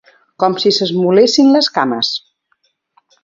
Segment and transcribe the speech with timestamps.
[0.43, 2.11] Com si s'esmolessin les cames